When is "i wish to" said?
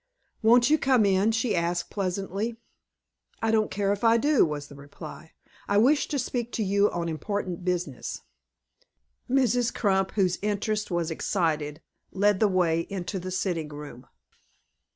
5.67-6.17